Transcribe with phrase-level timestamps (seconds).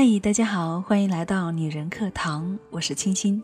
[0.00, 3.42] 嗨，大家好，欢迎来到女人课堂，我是清新。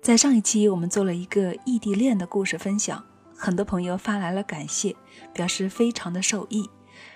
[0.00, 3.04] 在上一期我们做了一个异地恋的故事分享，
[3.36, 4.94] 很多朋友发来了感谢，
[5.32, 6.70] 表示非常的受益，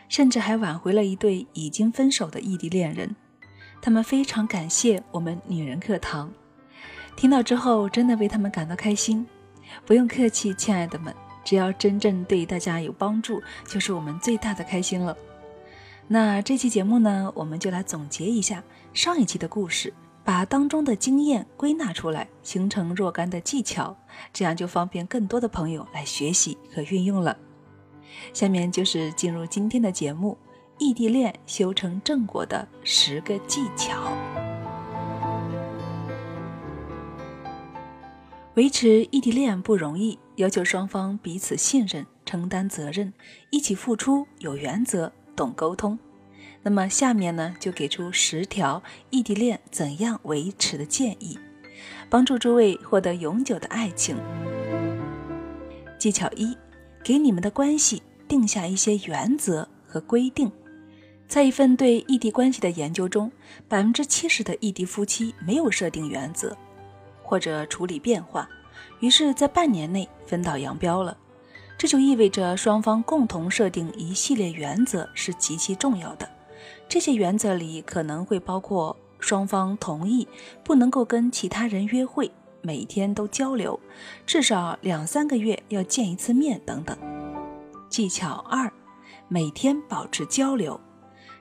[0.08, 3.14] 甚至还挽回了一对已经分手的异地恋人。
[3.80, 6.32] 他们非常感谢我们女人课堂，
[7.14, 9.24] 听到之后真的为他们感到开心。
[9.86, 11.14] 不用客气，亲爱的们，
[11.44, 15.16] 只要真正对大家有帮助，就是我们最大的开心了。
[16.12, 23.96] 那这期节目呢，我们就来总结一下上一期的故事，把当中的经验归纳出来，形成若干的技巧，
[24.32, 27.38] 这样就方便更多的朋友来学习和运用了。
[28.32, 30.36] 下面就是进入今天的节目，
[30.78, 34.12] 异地恋修成正果的十个技巧。
[38.54, 43.12] 维持异地恋不容易，要求双方彼此信任、承担责任、
[43.50, 45.12] 一起付出、有原则。
[45.40, 45.98] 懂沟通，
[46.60, 51.38] 那么下面呢就给出十条异地恋怎样维持的建议，
[52.10, 54.18] 帮助诸位获得永久的爱情。
[55.96, 56.54] 技巧一，
[57.02, 60.52] 给你们的关系定下一些原则和规定。
[61.26, 63.32] 在一份对异地关系的研究中，
[63.66, 66.54] 百分之七十的异地夫妻没有设定原则，
[67.22, 68.46] 或者处理变化，
[69.00, 71.16] 于是，在半年内分道扬镳了。
[71.80, 76.28] 这就意味着双方共同设定一系列原则是极其重要的。
[76.86, 80.28] 这些原则里可能会包括双方同意
[80.62, 83.80] 不能够跟其他人约会，每天都交流，
[84.26, 86.94] 至少两三个月要见一次面等等。
[87.88, 88.70] 技巧二：
[89.28, 90.78] 每天保持交流。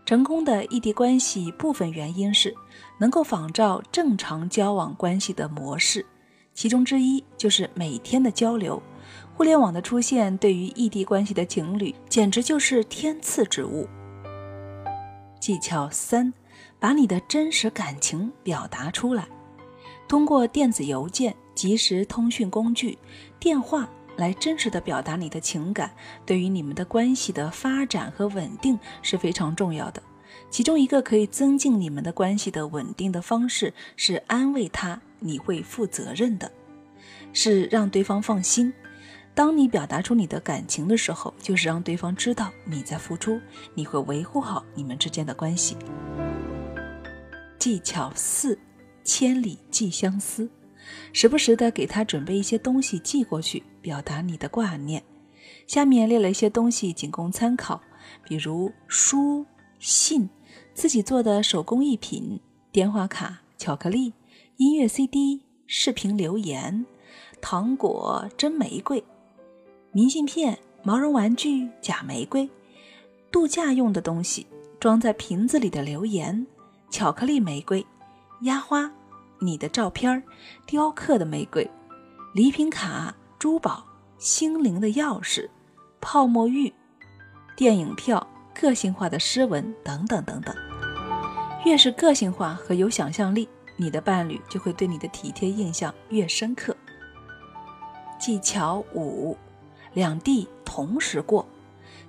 [0.05, 2.55] 成功的异地关系部分原因是
[2.97, 6.05] 能够仿照正常交往关系的模式，
[6.53, 8.81] 其中之一就是每天的交流。
[9.39, 13.87] 互联网的出现对于异地关系的情侣简直就是天赐之物。
[15.39, 16.33] 技巧三，
[16.77, 19.25] 把你的真实感情表达出来，
[20.09, 22.97] 通过电子邮件、即时通讯工具、
[23.39, 25.89] 电话来真实的表达你的情感，
[26.25, 30.03] 对于你们的关系的发展和稳定是非常重要的。
[30.49, 36.51] 其中一个可以增进你们的关系的稳定的方式是安慰他，你会负责任的，
[37.31, 38.73] 是让对方放心。
[39.39, 43.39] 当你表达出你的感情的时候，就是让对方知道你在付出，
[43.73, 45.77] 你会维护好你们之间的关系。
[47.57, 48.59] 技巧四：
[49.01, 50.49] 千里寄相思，
[51.13, 55.01] 时不时的给他准备一些东西寄过去，表达你的挂念。
[55.67, 57.81] 下面列了一些东西，仅供参考，
[58.25, 59.45] 比如书、
[59.79, 60.29] 信、
[60.73, 62.41] 自己做的手工艺品、
[62.73, 64.11] 电话卡、巧克力、
[64.57, 66.85] 音乐 CD、视频留言、
[67.41, 69.01] 糖果、真玫瑰。
[69.91, 72.47] 明信片、毛绒玩具、假玫瑰、
[73.31, 74.45] 度假用的东西、
[74.79, 76.45] 装在瓶子里的留言、
[76.91, 77.83] 巧克力玫瑰、
[78.41, 78.91] 压花、
[79.39, 80.21] 你的照片、
[80.67, 81.67] 雕刻的玫瑰、
[82.35, 83.83] 礼品卡、珠宝、
[84.19, 85.49] 心灵的钥匙、
[85.99, 86.71] 泡沫浴、
[87.57, 90.55] 电影票、个性化的诗文等等等等。
[91.65, 96.77] 越是个性化和有想象力，你的伴侣就会对你的体贴印象越深刻。
[98.19, 99.35] 技巧五。
[99.93, 101.47] 两地同时过，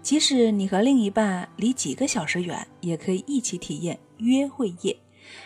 [0.02, 4.96] 即使你和另一半离几个小时远，也可以一起体验约会夜。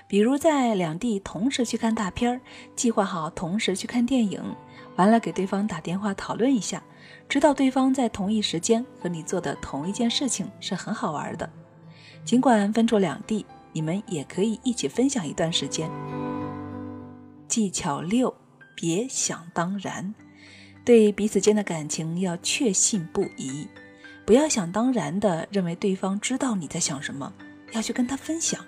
[0.09, 2.41] 比如在两地同时去看大片儿，
[2.75, 4.43] 计划好同时去看电影，
[4.97, 6.83] 完了给对方打电话讨论一下，
[7.29, 11.49] 知道对方在同一时间和你做的同一件事情是很好玩的。
[12.25, 15.91] 尽管分住两地，你们也可以一起分享一段时间。
[17.47, 18.35] 技巧六：
[18.75, 20.15] 别想当然。
[20.85, 23.67] 对彼此间的感情要确信不疑，
[24.27, 27.33] 不要想当然的认为对方知道你在想什么，
[27.73, 28.63] 要去跟他分享。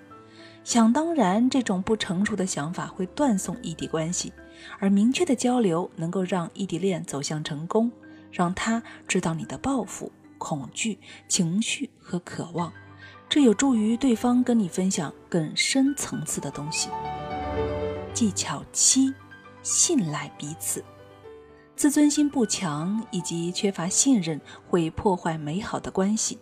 [0.63, 4.33] 想当然这种不成熟的想法会断送异地关系，
[4.79, 7.91] 而明确的交流能够让异地恋走向成功，
[8.31, 10.97] 让他知道你的抱负、恐惧、
[11.27, 12.73] 情绪和渴望，
[13.29, 16.89] 这有助于对方跟你分享更深层次的东西。
[18.13, 19.13] 技巧七：
[19.61, 20.83] 信赖彼此。
[21.77, 26.39] 自尊心不强以及缺乏信任会破坏美好的关系。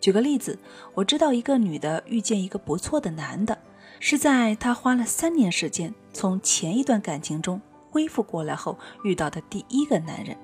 [0.00, 0.56] 举个例子，
[0.94, 3.58] 我知道一个女的遇见一个不错的男的，
[3.98, 7.60] 是在她花了三年时间从前一段感情中
[7.90, 10.36] 恢复过来后遇到的第一个男人。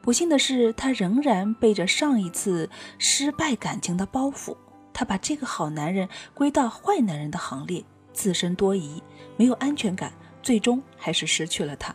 [0.00, 4.56] 不幸的是，她仍然背着上一次失败感情的包袱，
[4.94, 7.84] 她把这个好男人归到坏男人的行列，
[8.14, 9.02] 自身多疑，
[9.36, 11.94] 没有安全感，最终还是失去了他。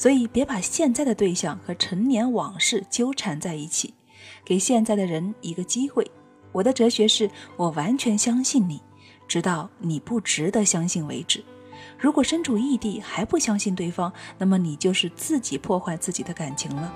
[0.00, 3.92] 所以，别把现在的对象和陈年往事纠缠在一起，
[4.42, 6.10] 给现在的人一个机会。
[6.52, 8.80] 我的哲学是：我完全相信你，
[9.28, 11.44] 直到你不值得相信为止。
[11.98, 16.90] 如果身处异地还不相信对方，那么你就是自己破坏自己的感情了。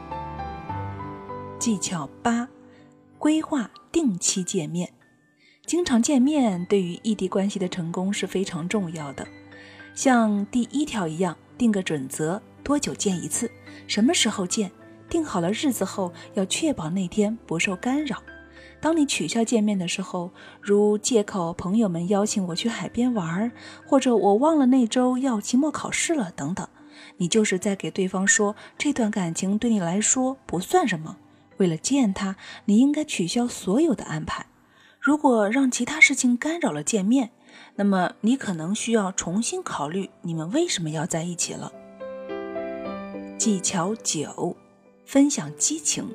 [1.58, 2.48] 技巧八：
[3.18, 4.90] 规划定期见面。
[5.66, 9.28] 经常见面对于异地关系的成功是非常重要的。
[9.94, 13.50] 像第一条一样，定个准则：多久见一次，
[13.86, 14.70] 什么时候见。
[15.08, 18.20] 定好了日子后，要确保那天不受干扰。
[18.80, 23.52] 当你取消见面的时候，如借口朋友们邀请我去海边玩，
[23.86, 26.68] 或者我忘了那周要期末考试了等等，
[27.18, 31.18] 你就是在给对方说这段感情对你来说不算什么。
[31.58, 34.46] 为了见他，你应该取消所有的安排。
[35.00, 37.30] 如果让其他事情干扰了见面，
[37.76, 41.72] 那么你可能需要重新考虑你们为什么要在一起了。
[43.38, 44.56] 技巧九：
[45.04, 46.08] 分享激情。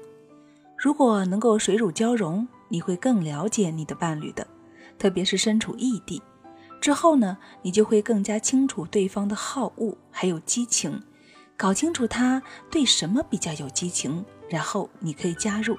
[0.77, 2.47] 如果能够水乳交融。
[2.71, 4.45] 你会更了解你的伴侣的，
[4.99, 6.21] 特别是身处异地
[6.79, 11.01] 之后呢，你就会更加清楚对方的好恶还有激情，
[11.57, 15.75] 搞清楚他对什么比较有激情，然后你可以加入。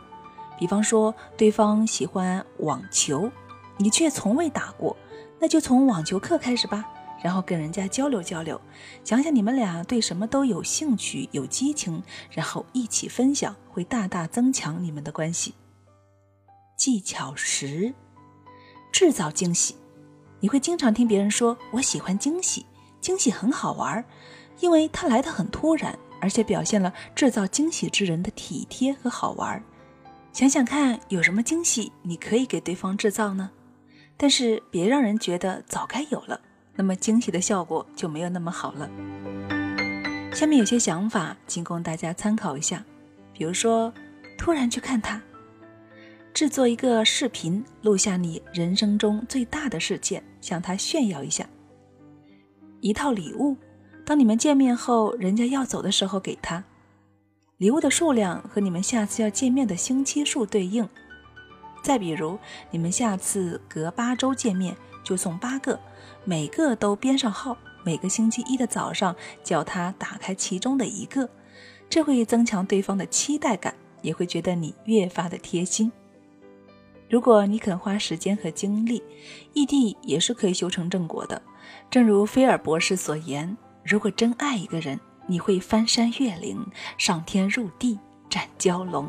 [0.59, 3.31] 比方说，对方喜欢网球，
[3.77, 4.97] 你却从未打过，
[5.41, 6.85] 那就从网球课开始吧，
[7.23, 8.61] 然后跟人家交流交流，
[9.03, 15.55] 想想你们俩对什么都有兴趣、有激情，然后一起分享，会大大增强你们的关系。
[16.77, 17.95] 技巧十，
[18.93, 19.77] 制造惊喜。
[20.41, 22.65] 你会经常听别人说：“我喜欢惊喜，
[23.01, 24.03] 惊喜很好玩，
[24.61, 29.63] 因为它来得很突然，而且表现了制造惊喜之人的体贴和好玩。”
[30.33, 33.51] 想想看，有什么惊喜你可以给对方制造呢？
[34.23, 36.39] 但是别让人觉得早该有了，
[36.75, 38.87] 那么惊喜的效果就没有那么好了。
[40.35, 42.85] 下面有些想法，仅供大家参考一下。
[43.33, 43.91] 比如说，
[44.37, 45.19] 突然去看他。
[46.35, 51.49] 制作一个视频，录下你人生中最大的事件，向他炫耀一下。
[52.83, 53.57] 一套礼物，
[54.05, 56.63] 当你们见面后，人家要走的时候给他。
[57.57, 60.87] 礼物的数量和你们下次要见面的星期数对应。
[61.83, 62.39] 再比如，
[62.71, 65.79] 你们下次隔八周见面，就送八个，
[66.25, 67.57] 每个都编上号。
[67.83, 71.29] 每个星期一的早上，叫他打开其中的一个，
[71.89, 75.91] 这会增强对方的期待感，也会觉得你越发的贴心。
[77.09, 79.03] 如果你肯花时间和精力，
[79.55, 81.41] 异地也是可以修成正果的。
[81.91, 86.65] 正如菲尔博士所言：“如果真爱一个人，你会翻山越岭、
[86.99, 87.99] 上天入地、
[88.29, 89.09] 斩蛟龙。”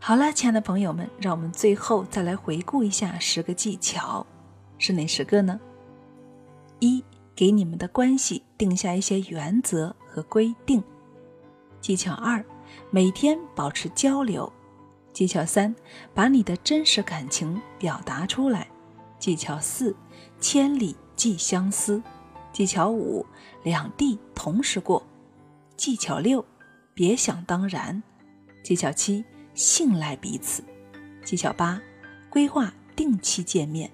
[0.00, 4.24] 好了，亲爱的朋友们，让我们最后再来回顾一下十个技巧，
[4.78, 5.60] 是哪十个呢？
[6.78, 7.04] 一，
[7.34, 10.82] 给你们的关系定下一些原则和规定。
[11.80, 12.42] 技巧二，
[12.90, 14.50] 每天保持交流。
[15.12, 15.74] 技巧三，
[16.14, 18.68] 把你的真实感情表达出来。
[19.18, 19.94] 技巧四，
[20.40, 22.00] 千里寄相思。
[22.52, 23.26] 技巧五，
[23.62, 25.02] 两地同时过。
[25.76, 26.42] 技巧六，
[26.94, 28.00] 别想当然。
[28.62, 29.24] 技巧七，
[29.58, 30.62] 信赖彼此。
[31.24, 31.82] 技巧八，
[32.30, 33.90] 规划定期见面。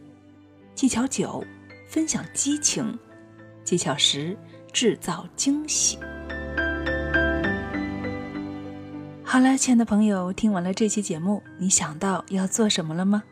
[0.74, 1.42] 技巧九，
[1.88, 2.98] 分享激情。
[3.64, 4.36] 技巧十，
[4.74, 5.98] 制造惊喜。
[9.24, 13.22] 好了，亲爱的朋友，听完了这期节目，你想到要做什么了吗？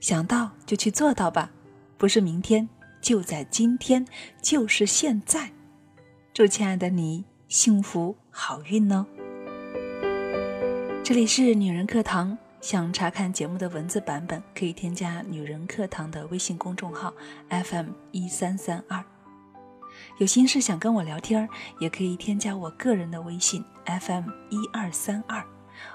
[0.00, 1.50] 想到就去做到吧，
[1.96, 2.68] 不是明天，
[3.00, 4.06] 就在今天，
[4.42, 5.50] 就是现在。
[6.34, 9.06] 祝亲爱的你幸福好运哦！
[11.02, 17.12] 这里是女人课堂，想查看节目的文字版本，可以添加女人课堂的微信公众号
[17.48, 19.02] FM 一三三二。
[20.18, 21.48] 有心事想跟我聊天，
[21.80, 25.44] 也可以添加我个人的微信 FM 一二三二，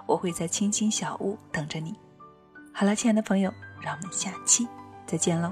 [0.06, 1.96] 我会在青青小屋等着你。
[2.74, 4.68] 好了，亲爱的朋友，让我们下期
[5.06, 5.52] 再见喽。